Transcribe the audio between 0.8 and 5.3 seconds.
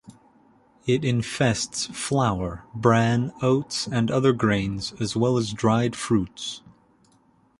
It infests flour, bran, oats, and other grains, as